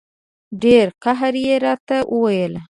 ډېر 0.63 0.87
قهر 1.03 1.33
یې 1.45 1.55
راته 1.65 1.97
وویل. 2.13 2.53